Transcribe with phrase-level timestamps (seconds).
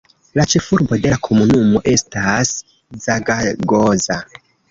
[0.37, 2.55] La ĉefurbo de la komunumo estas
[3.05, 4.19] Zaragoza.